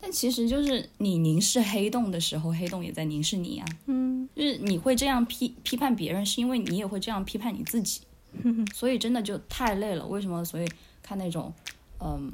[0.00, 3.66] 但其实就是你凝视黑洞的时候，黑洞也在凝视你啊。
[3.86, 8.00] 嗯就是你会这样批批判别人，是因为你也会这样批判你自己。
[8.74, 10.06] 所以真的就太累了。
[10.06, 10.44] 为什么？
[10.44, 10.68] 所以
[11.02, 11.52] 看那种
[12.00, 12.30] 嗯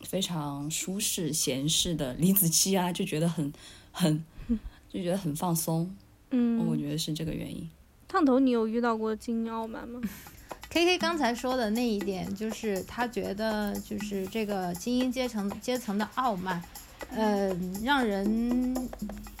[0.00, 3.52] 非常舒适闲适的李子柒啊，就觉得很
[3.92, 4.24] 很
[4.92, 5.94] 就觉得很放松。
[6.30, 7.68] 嗯我嗯，觉得是这个原因。
[8.08, 10.00] 烫头，你有遇到过精英傲慢吗？
[10.72, 16.62] K K 刚才说的那一点，就是他觉得就是这个精英阶层阶层的傲慢，
[17.10, 17.54] 呃，
[17.84, 18.88] 让人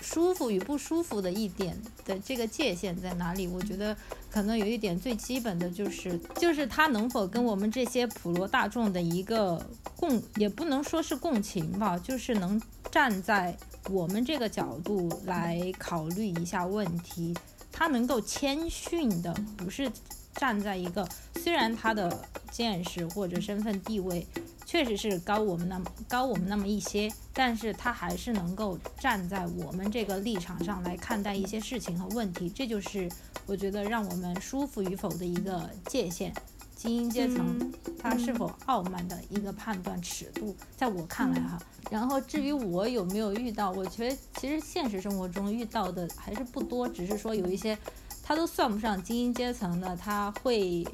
[0.02, 3.46] 舒服与不舒服的一点的这个界限在哪里？
[3.46, 3.96] 我觉得
[4.30, 9.66] 可能有一点最基本的就是，就是他能否跟我们这些普罗大众的一个
[9.96, 13.56] 共，也不能说是共情吧，就是能站在
[13.88, 17.34] 我们这个角度来考虑一下问题。
[17.74, 19.90] 他能够谦逊的，不是
[20.34, 24.26] 站在一个虽然他的见识或者身份地位
[24.64, 33.08] 确实是高我们那么高我们那么一些，但是他还是能够站在我们这个立场上来看待一些事情和问题，这就是
[33.46, 36.32] 我觉得让我们舒服与否的一个界限。
[36.74, 41.56] 精英阶层嗯他是否傲慢的一个判断尺度，在我看来哈。
[41.88, 47.78] 然后至于我有没有遇到，我觉得其实现实生活中遇到的还是不多，只是说有一些
[48.22, 50.86] 他都算不上精英阶层的，他会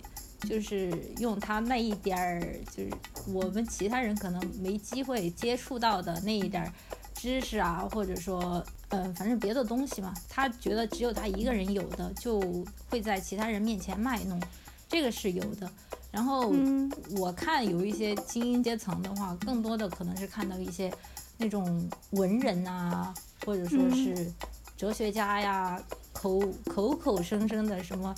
[0.49, 2.43] 就是用他那一点儿，
[2.75, 2.91] 就是
[3.27, 6.73] 我们其他人可能没机会接触到的那一点儿
[7.15, 12.41] 知识啊，或者说呃，反正别的东西嘛，他觉得只有他一个人有的，就
[12.89, 14.41] 会在其他人面前卖弄，
[14.89, 15.71] 这个是有的。
[16.11, 20.91] 然后嗯我看有一些精英阶层的话，更多的可能是看到一些
[21.37, 23.13] 那种文人啊，
[23.45, 24.33] 或者说是
[24.77, 25.83] 哲学家呀，
[26.19, 28.13] 口口口声声的什么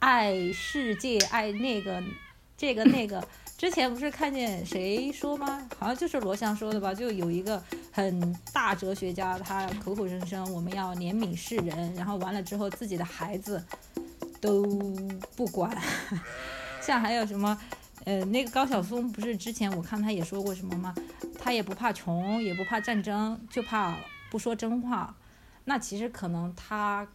[0.00, 2.02] 爱世界、爱那个
[2.58, 3.26] 这个那个。
[3.56, 5.66] 之前不是看见谁说吗？
[5.78, 13.64] 好像就是罗翔说的吧，就有一个很大哲学家，他口口声声我们要怜悯世人，然后完了之后自己的孩子
[14.42, 14.62] 都
[15.34, 15.74] 不管。
[16.82, 17.58] 像还有什么，
[18.04, 20.94] 呃，那个高晓松不是之前我看他也说过什么吗？
[21.38, 23.96] 他也不怕穷，也不怕战争，就怕
[24.30, 25.16] 不说真话。
[25.64, 27.06] 那其实可能他，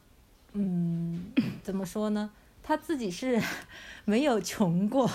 [0.54, 2.30] 嗯，怎么说呢？
[2.62, 3.42] 他自己是
[4.06, 5.10] 没有穷过，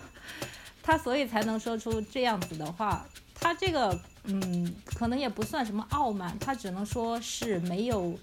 [0.82, 3.06] 他所以才能说出这样子的话。
[3.42, 8.14] 他这个，嗯，可能也不算什么傲慢，他只能说是没有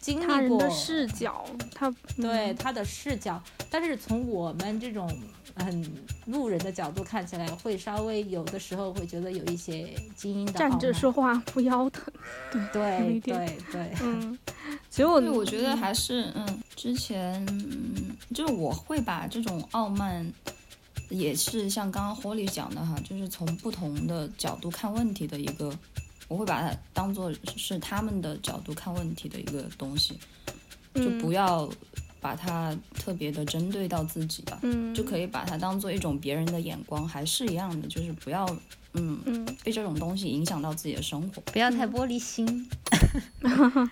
[0.00, 5.08] 经历过他人的视角，他对他的视角，但是从我们这种
[5.54, 5.94] 很
[6.26, 12.12] 路人的角度看起来，会稍微有的时候会觉得有一些精英的站着说话不腰疼。
[12.72, 14.36] 对对对对，嗯，
[15.04, 20.32] 对，我觉得还是嗯，之前嗯，就是我会把这种傲慢，
[21.08, 25.72] 也是像刚刚 Holly 讲的哈，就是从不同的角度看问题的一个，
[26.26, 30.18] 我会把它当做是他们的角度看问题的一个东西，
[30.94, 31.70] 就嗯不要
[32.20, 38.44] 把它特别的针对到自己吧，嗯就可以把它当做一种别人的眼光，还是一样的，就是不要
[38.94, 41.40] 嗯嗯被这种东西影响到自己的生活。
[41.52, 42.68] 不要太玻璃心。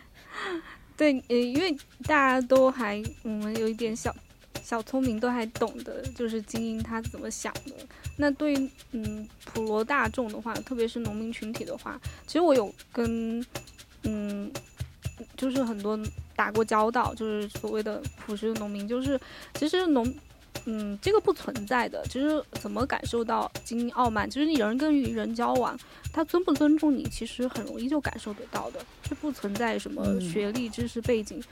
[0.96, 4.14] 对，呃，因为大家都还我们有一点小
[4.62, 7.72] 小聪明，都还懂得就是精英他怎么想的。
[8.16, 13.44] 那对于嗯普罗大众的话，特别是农民群体的话，其实我有跟
[14.04, 14.50] 嗯
[15.36, 15.98] 就是很多
[16.34, 19.20] 打过交道，就是所谓的朴实的农民，就是
[19.54, 20.14] 其实农。
[20.64, 22.04] 嗯，这个不存在的。
[22.06, 24.28] 其实怎么感受到精英傲慢？
[24.28, 25.78] 其实你人跟与人交往，
[26.12, 28.84] 他尊不尊重你，其实很容易就感受得到的。
[29.02, 31.42] 这不存在什么嗯学历、知识背景，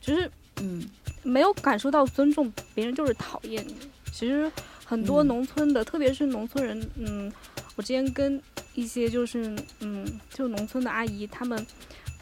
[0.00, 0.86] 只是嗯
[1.22, 3.74] 没有感受到尊重，别人就是讨厌你。
[4.12, 4.50] 其实
[4.84, 7.32] 很多嗯农村的，特别是农村人，嗯，
[7.76, 8.40] 我之前跟
[8.74, 11.66] 一些就是嗯，就农村的阿姨，他们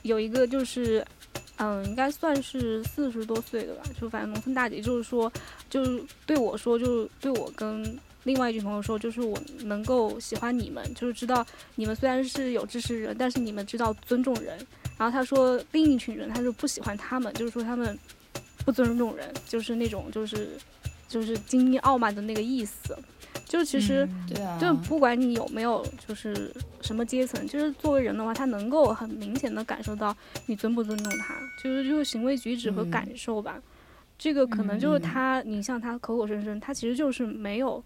[0.03, 1.05] 有一个就是。
[1.59, 5.33] 嗯，应该算是四十多岁的吧，就反正农村大姐，就是说，
[5.71, 14.59] 就是对我说，就是对我跟另外一群朋友说，就是我能够喜欢你们，就是知道你们虽然是有知识人，但是你们知道尊重人。
[14.99, 17.99] 然后他说另一群人，他是不喜欢他们，就是说他们
[18.65, 20.59] 不尊重人，就是那种就是
[21.09, 22.97] 就是精英傲慢的那个意思。
[23.49, 30.15] 就其实嗯对啊，就不管你有没有就是什么阶层，就是作为人的话，他能够很明显的感受到
[30.47, 33.63] 你尊不尊重他，就是就是行为举止和嗯感受吧。
[34.19, 37.83] 这个可能就是嗯他，你像他口口声声，他其实就是没有，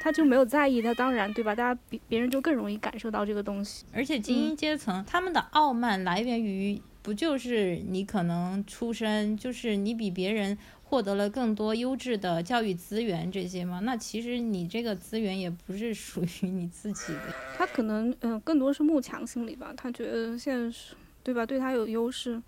[0.00, 0.82] 他就没有在意。
[0.82, 1.54] 他当然对吧？
[1.54, 3.84] 大家别别人就更容易感受到这个东西。
[3.92, 10.58] 而且精英阶层、他们的傲慢来源于，不就是你可能出身，就是你比别人
[10.94, 13.80] 获得了更多优质的教育资源这些吗？
[13.82, 17.34] 那其实你这个资源也不是属于你自己的。
[17.58, 21.44] 他可能嗯、更多是慕强心理吧，他觉得现在是对吧？
[21.44, 22.40] 对他有优势，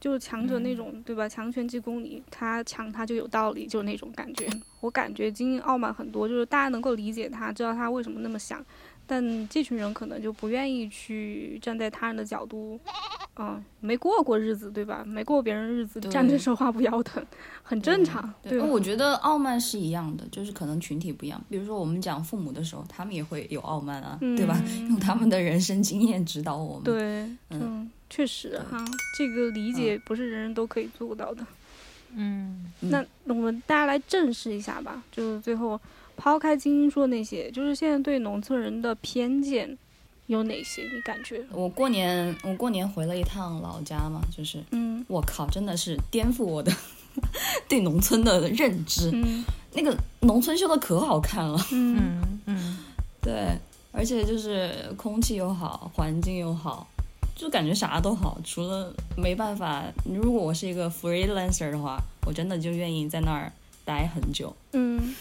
[0.00, 1.28] 就是强者那种、对吧？
[1.28, 4.48] 强权即公理，他强他就有道理，就那种感觉。
[4.80, 8.60] 我感觉精英傲慢很多，就是大家能够理解他，知道他为什么那么想，
[9.06, 12.78] 但这群人可能就不愿意去站在他人的角度。
[13.36, 15.02] 嗯，没过过日子，对吧？
[15.04, 17.24] 没过别人日子，站着说话不腰疼，
[17.64, 18.64] 很正常，对吧？
[18.64, 21.44] 我觉得傲慢是一样的，就是可能群体不一样。
[21.48, 24.56] 比如说我们讲父母的时候，他们也会有傲慢啊，对吧？
[24.88, 26.84] 用他们的人生经验指导我们。
[26.84, 28.78] 对，嗯，确实哈，
[29.18, 31.44] 这个理解不是人人都可以做到的。
[32.16, 35.80] 嗯，嗯那我们大家来正视一下吧，就是最后
[36.16, 39.76] 抛开精英说那些，就是现在对农村人的偏见
[40.26, 40.82] 有哪些？
[40.82, 41.44] 你感觉？
[41.50, 46.72] 我过年我过年回了一趟老家嘛，就是嗯我靠，真的是颠覆我的
[47.68, 49.10] 对农村的认知。
[49.12, 49.44] 嗯
[49.76, 52.78] 那个农村修的可好看了，嗯嗯嗯，
[53.20, 53.58] 对，
[53.90, 56.86] 而且就是空气又好，环境又好，
[57.34, 63.50] 就感觉啥都好，除了没办法，如果我是一个 freelancer 的话，我真的就愿意在那儿
[63.84, 64.54] 待很久。
[64.74, 65.12] 嗯，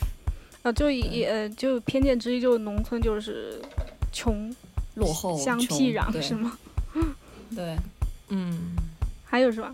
[0.64, 3.62] 啊，就也呃，就偏见之一，就是农村就是
[4.12, 4.54] 穷、
[4.96, 6.58] 落后、乡僻壤对是吗？
[7.56, 7.78] 对，
[8.30, 8.76] 嗯，
[9.24, 9.72] 还有是吧？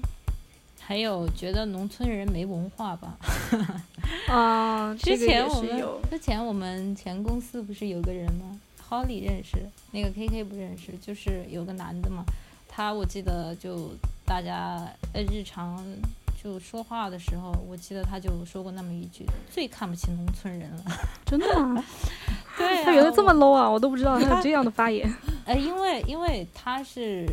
[0.80, 3.16] 还有觉得农村人没文化吧？
[4.28, 9.58] 啊，这之个前我们也是有，之前我们前公司不是有个人吗？Holly 认识，
[9.92, 12.24] 那个 KK 不认识，就是有个男的嘛。
[12.68, 13.92] 他我记得就
[14.26, 14.82] 大家
[15.14, 15.84] 呃日常
[16.42, 20.84] 就说话的时候，我记得他就说过那么一句：最看不起农村人了。
[21.26, 21.84] 真的吗？
[22.58, 25.14] 对、啊，他原来这么 low 啊，我都不知道他有这样的发言。
[25.46, 27.28] 呃，因为因为他是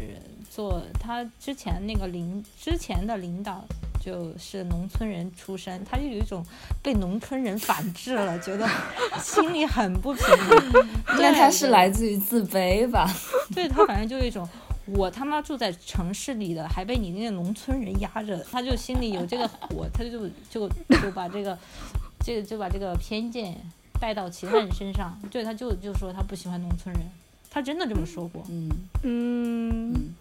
[0.50, 3.64] 做他之前那个领之前的领导
[4.00, 6.44] 就是农村人出身，他就有一种
[6.82, 8.68] 被农村人反制了，觉得
[9.22, 10.88] 心里很不平衡。
[11.18, 13.08] 那他是来自于自卑吧？
[13.54, 14.48] 对他反正就有一种。
[14.87, 20.68] 我他妈住在城市里的，还被你那个农村人压着，他就心里有这个火，他就就
[21.03, 21.59] 就把这个，
[22.25, 23.57] 这就把这个偏见
[24.01, 27.03] 带到其他人身上，对，他就就说他不喜欢农村人，
[27.51, 28.44] 他真的这么说过。
[28.49, 28.70] 嗯。
[29.03, 30.14] 嗯，嗯，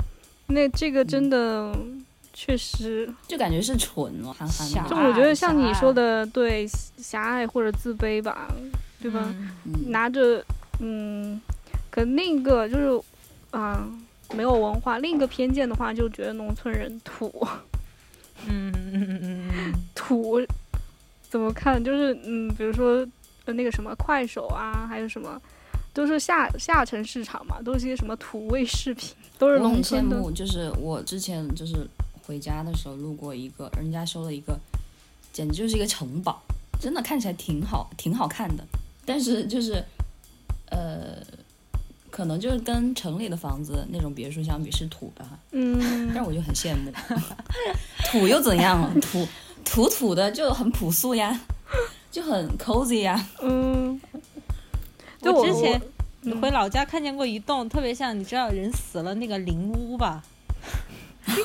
[0.48, 1.76] 那这个真的
[2.34, 4.90] 确实，就感觉是蠢了，憨憨的。
[4.90, 8.48] 就我觉得像你说的，对狭隘或者自卑吧，
[9.02, 9.34] 对吧？
[9.88, 10.44] 拿着，
[10.80, 11.40] 嗯，
[11.90, 13.04] 可那个就是，
[13.52, 13.88] 啊、
[14.36, 15.00] 没有文化。
[15.00, 17.32] 另一个偏见的话，就觉得农村人土，
[18.48, 19.74] 嗯嗯嗯嗯嗯。
[19.96, 20.40] 土
[21.30, 21.84] 怎么看？
[21.84, 23.08] 就是嗯，比如说
[23.46, 25.42] 呃那个什么快手啊，还有什么，
[25.94, 30.18] 都是下下沉市场嘛，都是些什么土味视频，都是我很羡农村的。
[30.18, 31.88] 慕，就是我之前就是
[32.26, 34.60] 回家的时候路过一个人家修了一个，
[35.34, 36.42] 简直就是一个城堡，
[36.80, 38.64] 真的看起来挺好，挺好看的。
[39.06, 39.84] 但是就是，
[40.70, 41.18] 呃，
[42.16, 46.90] 可能就是跟城里的房子那种别墅相比是土的哈，嗯但我就很羡慕，
[48.10, 48.90] 土又怎样？
[49.02, 49.28] 土
[49.66, 51.38] 土土的就很朴素呀，
[52.10, 53.22] 就很 cozy 呀。
[53.44, 54.00] 嗯，
[55.22, 55.82] 就我之前
[56.22, 60.24] 嗯回老家看见过一栋特别像，你知道人死了那个灵屋吧？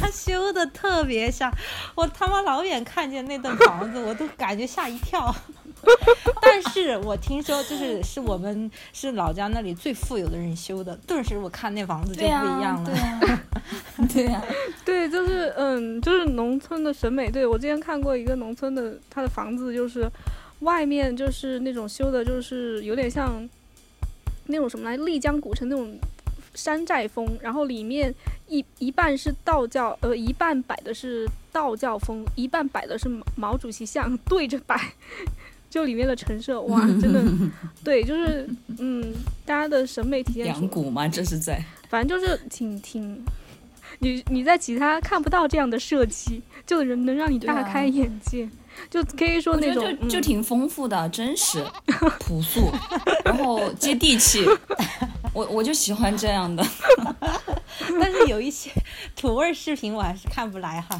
[0.00, 1.52] 他修的特别像，
[1.94, 5.34] 我他妈老远看见那栋房子，我都感觉吓一跳。
[6.42, 12.90] 但是我听说，就是是我们是老家那里最富有的人修的，顿时我看那房子就不一样了。
[12.90, 13.40] 对呀、
[14.12, 14.44] 对呀、
[14.84, 17.30] 对，就是嗯，就是农村的审美。
[17.30, 20.08] 对我之前看过一个农村的，他的房子就是
[20.60, 23.48] 外面就是那种修的，就是有点像
[24.46, 25.98] 那种什么来丽江古城那种
[26.54, 28.12] 山寨风，然后里面
[28.48, 34.92] 一一半是道教，呃，一半摆的是道教风，一半摆的是毛毛主席像，对着摆。
[35.70, 37.22] 就里面的陈设，哇，真的，
[37.84, 38.48] 对，就是，
[38.78, 39.12] 嗯，
[39.44, 41.62] 大家的审美体验养蛊吗，这是在。
[41.88, 43.22] 反正就是挺挺，
[43.98, 48.48] 你你在其他看不到这样的设计，就人能让你大开眼界，
[48.90, 51.64] 就可以说那种嗯就就挺丰富的，真实、
[52.20, 52.70] 朴素，
[53.24, 54.44] 然后接地气。
[55.34, 56.66] 我我就喜欢这样的。
[58.00, 58.70] 但是有一些
[59.14, 60.98] 土味儿视频我还是看不来哈。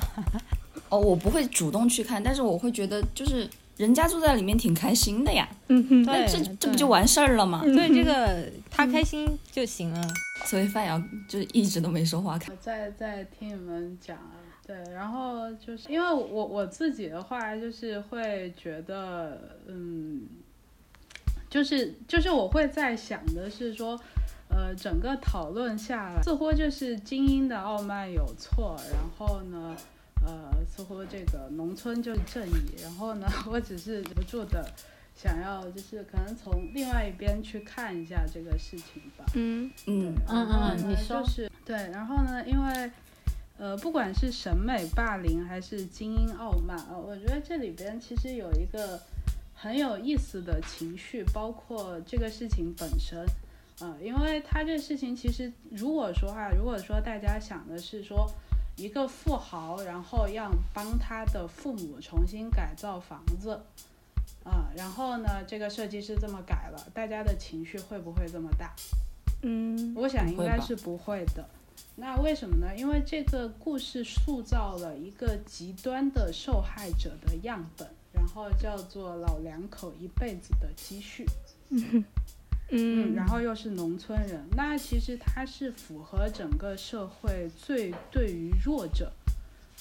[0.91, 3.49] 哦，我不会主动去看，但是我会觉得就是
[3.79, 7.63] 人家住在里面挺开心的呀，嗯哼，对那这这不就完事儿了吗？
[7.63, 10.07] 所以这个他开心就行了。
[10.45, 14.33] 所以范瑶就一直都没说话，看我在在听你们讲啊，
[14.67, 20.23] 对，然后就是因为我我自己的话，就是会觉得，嗯，
[21.51, 23.99] 就是就是我会在想的是说，
[24.49, 29.77] 呃，整个讨论下来，似乎就是精英的傲慢有错，然后呢，
[30.29, 34.71] 呃，似乎这个农村就是正义，然后呢，我只是忍不住的
[35.17, 39.25] 想要，就是可能从另外一边去看一下这个事情吧。
[39.35, 42.91] 嗯嗯对然后呢嗯你说就是对，然后呢，因为
[43.57, 49.01] 呃，不管是审美霸凌还是精英傲慢啊，我觉得这里边其实有一个
[49.55, 53.25] 很有意思的情绪，包括这个事情本身。
[53.81, 58.29] 啊、因为他这事情其实，如果说啊，如果说大家想的是说
[58.79, 63.61] 一个富豪，然后要帮他的父母重新改造房子，
[64.45, 68.73] 啊、然后呢，这个设计师这么改了，大家的情绪会不会这么大？
[69.43, 71.45] 嗯我想应该是不会的。
[71.97, 72.77] 那为什么呢？
[72.77, 81.27] 因为这个故事塑造了一个极端的受害者的样本，然后叫做老两口一辈子的积蓄。
[81.71, 82.05] 嗯，
[83.15, 89.11] 然后又是农村人，那其实它是符合整个社会最对于弱者，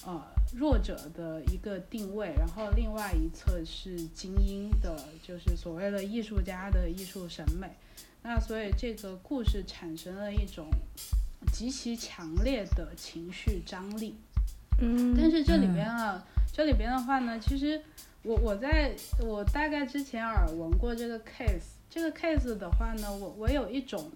[0.06, 0.22] 呃，
[0.56, 2.32] 弱者的一个定位。
[2.38, 7.68] 然后另外一侧是精英的，就是所谓的艺术家的艺术审美。
[8.22, 10.66] 那所以这个故事产生了一种
[11.52, 14.16] 极其强烈的情绪张力。
[14.80, 17.80] 嗯，但是这里边啊，这里边的话呢，其实
[18.22, 24.08] 我我在我大概之前耳闻过这个 case，这个 case 的话呢，我我有一种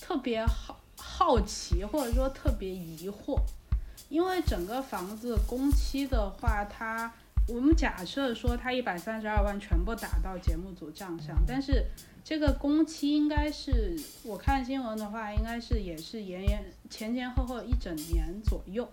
[0.00, 3.38] 特别好好奇或者说特别疑惑，
[4.08, 7.12] 因为整个房子工期的话，它
[7.46, 11.84] 我们假设说它一百三十二万全部打到节目组账上，但是
[12.24, 18.90] 这个工期应该是我看新闻的话，应该是也是延延前前后后一整年左右。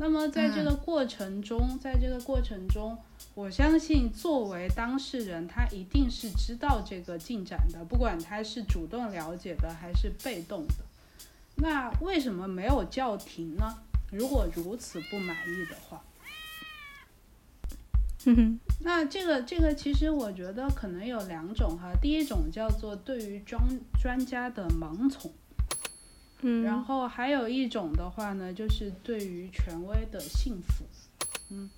[0.00, 2.96] 那么在这个过程中，在这个过程中，
[3.34, 10.74] 我相信作为当事人，他一定是知道这个进展的，不管他是主动了解的还是被动的。
[11.56, 13.76] 那为什么没有叫停呢？
[14.10, 16.02] 如果如此不满意的话，
[18.24, 23.62] 嗯哼那这个这个其实我觉得可能有两种哈，第一种叫做对于专
[24.00, 25.30] 专家的盲从。
[26.42, 30.84] 嗯，然后还有一种的话呢，就是对于权威的信服，
[31.50, 31.68] 嗯，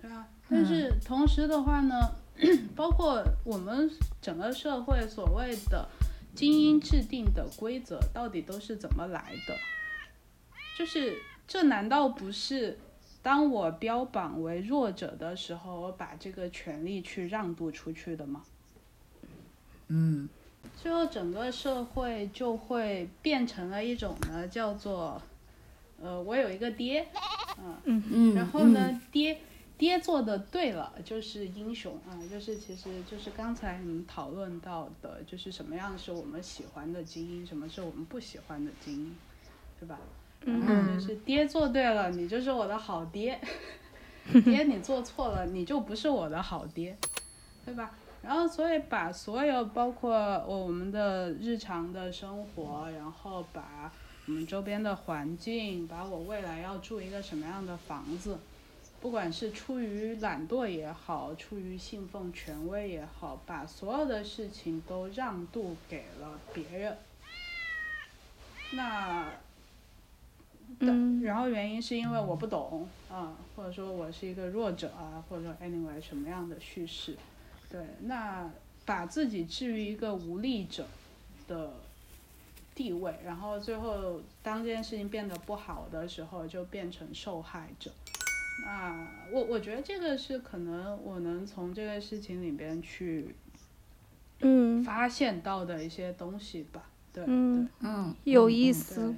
[0.00, 0.28] 对啊。
[0.48, 2.14] 但是同时的话呢，
[2.76, 5.88] 包括我们整个社会所谓的
[6.34, 9.56] 精英制定的规则，到底都是怎么来的？
[10.78, 11.16] 就是
[11.46, 12.78] 这难道不是
[13.22, 18.42] 当我标榜为弱者的时候，我把这个权利去让渡出去的吗？
[19.88, 20.28] 嗯，
[20.80, 25.20] 最后整个社会就会变成了一种呢，叫做，
[26.02, 27.06] 呃，我有一个爹，
[27.84, 29.38] 嗯，嗯，然后呢，爹
[29.78, 39.16] 爹做的对了就是英雄啊，就是其实就是刚才你们讨论到的，就是什么样是我们喜欢的精英，什么是我们不喜欢的精英，
[39.78, 39.98] 对吧？
[40.44, 43.38] 然后就是爹做对了，你就是我的好爹；
[44.44, 46.96] 爹你做错了，你就不是我的好爹，
[47.64, 47.94] 对吧？
[48.22, 50.12] 然后所以把所有包括
[50.46, 53.92] 我们的日常的生活，然后把
[54.26, 58.38] 我们周边的环境，把我未来要住一个什么样的房子，
[59.00, 66.96] 不管是出于懒惰也好，出于信奉权威也好，把所有的事情都让渡给了别人。
[68.70, 69.26] 那
[70.78, 77.16] 嗯然后原因是因为我不懂啊，或者说我是一个弱者啊，或者说 anyway 什么样的叙事，
[77.72, 78.50] 对，那
[78.84, 80.86] 把自己置于一个无力者
[81.48, 81.72] 的
[82.74, 87.90] 地位，然后最后当这件事情变得不好的时候，就变成受害者。
[88.66, 93.34] 那我我觉得这个是可能我能从这个事情里边去
[94.40, 96.84] 嗯发现到的一些东西吧。
[97.12, 99.14] 对，嗯，嗯，有意思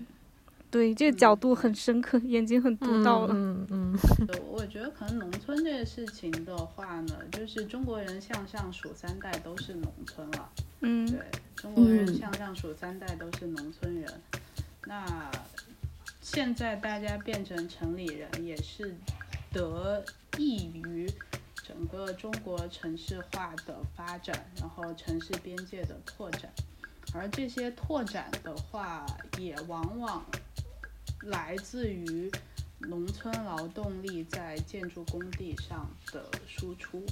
[0.74, 0.94] 对。
[0.94, 3.34] 这个角度很深刻，眼睛很独到了。
[3.34, 3.98] 嗯嗯
[4.28, 10.50] 呃我觉得可能农村这个事情的话呢，就是中国人向上数三代都是农村了。
[10.80, 11.20] 嗯对，
[11.54, 14.12] 中国人嗯向上数三代都是农村人。
[14.86, 15.30] 那
[16.20, 18.94] 现在大家变成城里人，也是
[19.52, 20.04] 得
[20.36, 21.08] 益于
[21.66, 26.50] 整个中国城市化的发展，然后城市边界的拓展。
[27.14, 29.06] 而这些拓展的话，
[29.38, 30.24] 也往往
[31.26, 32.30] 来自于
[32.80, 37.04] 农村劳动力在建筑工地上的输出。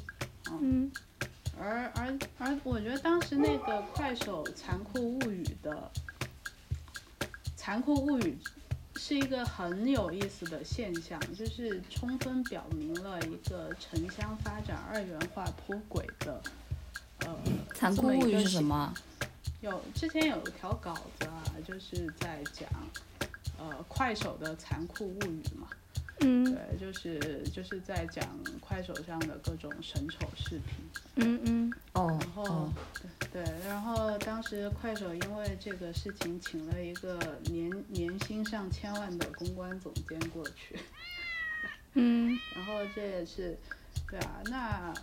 [0.51, 0.91] 嗯
[1.59, 5.91] 而而而，我觉得当时那个快手《残酷物语》的
[7.55, 8.37] 《残酷物语》
[8.99, 16.43] 是一个很有意思的现象，就是充分表明了一个城乡发展二元化脱轨的
[17.21, 17.37] 呃
[17.75, 18.95] 残酷物语是什么啊？
[19.61, 22.69] 有之前有一条稿子啊，就是在讲
[23.71, 25.69] 呃快手的残酷物语嘛，
[26.21, 26.45] 嗯。
[26.45, 28.27] 对，就是就是在讲
[28.61, 30.77] 快手上的各种神丑视频。
[31.17, 31.73] 嗯嗯。
[31.93, 32.73] 哦然后哦，
[33.33, 40.79] 对，然后当时快手因为这个事情请了一个年年薪上千万的公关总监过去，
[41.95, 42.39] 嗯。
[42.57, 43.57] 然后这也是，
[44.11, 44.95] 对啊，那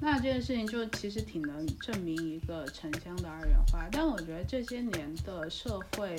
[0.00, 6.14] 那这件事情就其实挺能证明一个城乡的二元化，但我觉得这些年的社会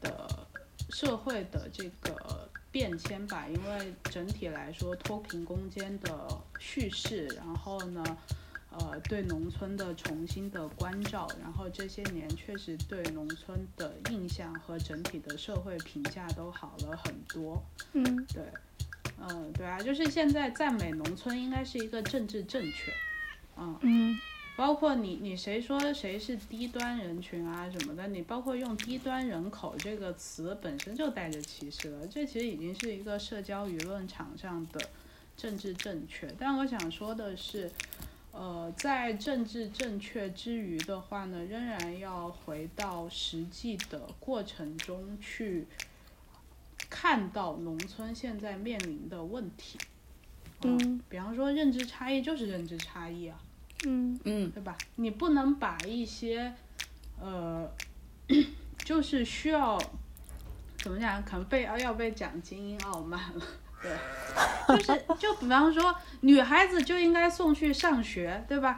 [0.00, 0.46] 的
[0.90, 6.28] 社会的这个变迁吧，因为整体来说脱贫攻坚的
[6.58, 8.04] 叙事，然后呢。
[8.78, 17.62] 呃，对农村的重新的关照，然后这些年确实对农村的印象和整体的社会评价都好了很多。
[17.94, 18.42] 嗯对，
[19.18, 22.92] 嗯，对啊，就是现在赞美农村应该是一个政治正确，
[23.56, 24.18] 嗯，嗯
[24.56, 34.80] 包括你你谁说谁是低端人群啊什么的，你包括用低端人口这个词本身就带着歧视了，这其实已经是一个社交舆论场上的
[35.36, 36.26] 政治正确。
[36.38, 37.70] 但我想说的是，
[38.32, 45.66] 呃，在政治正确之余的话呢，仍然要回到实际的过程中去
[46.88, 49.78] 看到农村现在面临的问题。
[50.62, 53.38] 嗯比方说认知差异就是认知差异啊，
[53.84, 54.76] 嗯嗯对吧？
[54.96, 56.52] 你不能把一些，
[57.20, 57.70] 呃，
[58.84, 59.78] 就是需要
[60.78, 63.42] 怎么讲，可能被要被讲精英傲慢了，
[63.82, 68.76] 对，就是就比方说，女孩子就应该送去上学，对吧？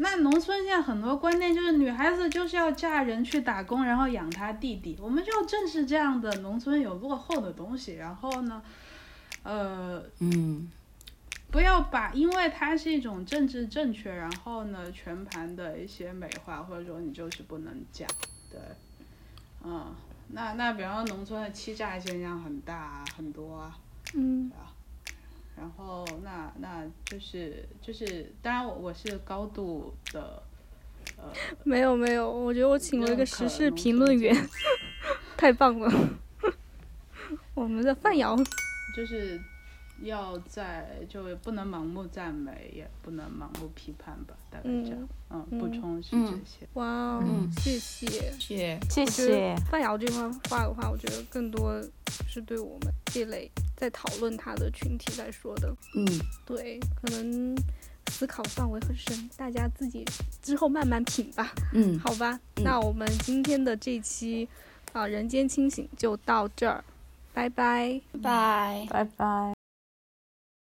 [0.00, 4.96] 那农村现在很多观念就是女孩子就是要嫁人去打工，然后养她弟弟。
[5.00, 8.62] 我们就要正是这样的农村有落后的东西，然后呢，
[9.42, 10.70] 呃，嗯
[11.50, 18.08] 不要把，因为它是一种政治正确，然后呢，全盘的一些美化，或者说你就是不能讲，
[18.50, 18.60] 对，
[19.64, 19.94] 嗯，
[20.28, 23.78] 那那比方说农村的欺诈现象很大啊，很多啊，
[24.14, 24.50] 嗯。
[25.56, 30.40] 然后那那就是就是，当然我我是高度的，
[31.16, 31.24] 呃，
[31.64, 34.32] 没有没有，我觉得我请了一个时事评论员，
[35.36, 35.92] 太棒了。
[37.54, 38.36] 我们的范瑶，
[38.94, 39.40] 就是
[40.02, 48.32] 要在就不能盲目赞美，也不能盲目批判吧，大概这样，嗯，补嗯充是这嗯些，哇哦，嗯谢谢。
[48.38, 51.82] 谢谢我觉得范瑶这番话的话，我觉得更多
[52.28, 55.74] 是对我们这类在讨论他的群体来说的。
[55.94, 56.06] 嗯
[56.46, 57.56] 对，可能
[58.10, 60.04] 思考范围很深，大家自己
[60.40, 61.52] 之后慢慢品吧。
[61.74, 64.48] 嗯，好吧，嗯那我们今天的这期
[64.92, 66.82] 啊、人间清醒就到这儿，
[67.34, 68.20] 拜拜拜。
[68.22, 68.86] 拜。
[68.88, 69.57] 拜拜。